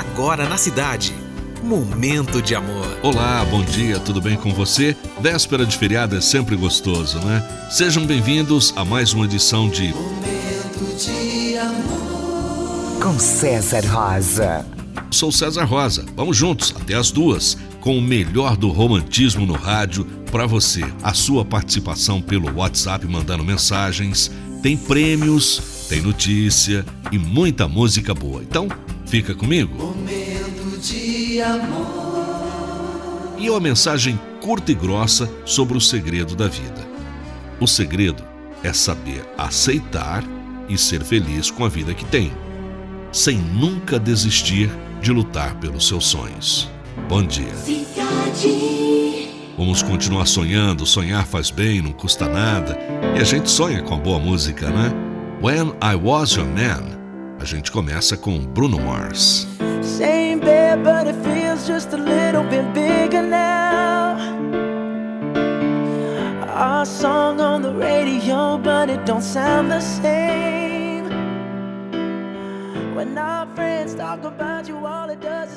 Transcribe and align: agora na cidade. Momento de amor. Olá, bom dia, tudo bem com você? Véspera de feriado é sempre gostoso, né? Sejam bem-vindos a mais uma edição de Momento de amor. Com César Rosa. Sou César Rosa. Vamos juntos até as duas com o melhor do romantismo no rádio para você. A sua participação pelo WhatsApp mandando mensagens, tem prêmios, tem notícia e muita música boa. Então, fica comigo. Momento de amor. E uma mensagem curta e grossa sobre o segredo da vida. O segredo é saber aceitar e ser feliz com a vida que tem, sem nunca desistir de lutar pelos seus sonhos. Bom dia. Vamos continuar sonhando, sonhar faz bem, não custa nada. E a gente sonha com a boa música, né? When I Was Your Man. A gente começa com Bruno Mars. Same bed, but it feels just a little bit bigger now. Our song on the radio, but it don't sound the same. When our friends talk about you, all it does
agora 0.00 0.48
na 0.48 0.56
cidade. 0.56 1.14
Momento 1.62 2.40
de 2.40 2.54
amor. 2.54 2.98
Olá, 3.02 3.44
bom 3.44 3.62
dia, 3.62 4.00
tudo 4.00 4.18
bem 4.18 4.34
com 4.34 4.50
você? 4.52 4.96
Véspera 5.20 5.66
de 5.66 5.76
feriado 5.76 6.16
é 6.16 6.22
sempre 6.22 6.56
gostoso, 6.56 7.18
né? 7.18 7.46
Sejam 7.70 8.06
bem-vindos 8.06 8.72
a 8.76 8.84
mais 8.84 9.12
uma 9.12 9.26
edição 9.26 9.68
de 9.68 9.92
Momento 9.92 10.96
de 10.96 11.58
amor. 11.58 13.02
Com 13.02 13.18
César 13.18 13.84
Rosa. 13.86 14.64
Sou 15.10 15.30
César 15.30 15.64
Rosa. 15.64 16.06
Vamos 16.16 16.34
juntos 16.34 16.74
até 16.74 16.94
as 16.94 17.10
duas 17.10 17.58
com 17.82 17.98
o 17.98 18.02
melhor 18.02 18.56
do 18.56 18.70
romantismo 18.70 19.44
no 19.44 19.54
rádio 19.54 20.06
para 20.32 20.46
você. 20.46 20.82
A 21.02 21.12
sua 21.12 21.44
participação 21.44 22.22
pelo 22.22 22.56
WhatsApp 22.56 23.06
mandando 23.06 23.44
mensagens, 23.44 24.30
tem 24.62 24.78
prêmios, 24.78 25.86
tem 25.90 26.00
notícia 26.00 26.86
e 27.12 27.18
muita 27.18 27.68
música 27.68 28.14
boa. 28.14 28.42
Então, 28.42 28.66
fica 29.10 29.34
comigo. 29.34 29.74
Momento 29.74 30.78
de 30.78 31.42
amor. 31.42 33.34
E 33.36 33.50
uma 33.50 33.58
mensagem 33.58 34.18
curta 34.40 34.70
e 34.70 34.74
grossa 34.74 35.28
sobre 35.44 35.76
o 35.76 35.80
segredo 35.80 36.36
da 36.36 36.46
vida. 36.46 36.88
O 37.58 37.66
segredo 37.66 38.22
é 38.62 38.72
saber 38.72 39.26
aceitar 39.36 40.22
e 40.68 40.78
ser 40.78 41.02
feliz 41.02 41.50
com 41.50 41.64
a 41.64 41.68
vida 41.68 41.92
que 41.92 42.04
tem, 42.04 42.32
sem 43.10 43.36
nunca 43.36 43.98
desistir 43.98 44.70
de 45.02 45.10
lutar 45.10 45.56
pelos 45.56 45.88
seus 45.88 46.06
sonhos. 46.06 46.70
Bom 47.08 47.24
dia. 47.24 47.52
Vamos 49.58 49.82
continuar 49.82 50.26
sonhando, 50.26 50.86
sonhar 50.86 51.26
faz 51.26 51.50
bem, 51.50 51.82
não 51.82 51.92
custa 51.92 52.28
nada. 52.28 52.78
E 53.16 53.20
a 53.20 53.24
gente 53.24 53.50
sonha 53.50 53.82
com 53.82 53.94
a 53.94 53.98
boa 53.98 54.20
música, 54.20 54.70
né? 54.70 54.92
When 55.42 55.72
I 55.82 55.96
Was 55.96 56.30
Your 56.36 56.46
Man. 56.46 56.99
A 57.40 57.44
gente 57.46 57.72
começa 57.72 58.18
com 58.18 58.38
Bruno 58.38 58.78
Mars. 58.78 59.48
Same 59.82 60.40
bed, 60.40 60.82
but 60.84 61.08
it 61.08 61.16
feels 61.24 61.66
just 61.66 61.94
a 61.94 61.96
little 61.96 62.44
bit 62.44 62.64
bigger 62.74 63.22
now. 63.22 64.18
Our 66.54 66.84
song 66.84 67.40
on 67.40 67.62
the 67.62 67.72
radio, 67.72 68.58
but 68.58 68.90
it 68.90 69.06
don't 69.06 69.22
sound 69.22 69.70
the 69.70 69.80
same. 69.80 71.08
When 72.94 73.16
our 73.16 73.46
friends 73.54 73.94
talk 73.94 74.22
about 74.22 74.68
you, 74.68 74.84
all 74.84 75.08
it 75.08 75.22
does 75.22 75.49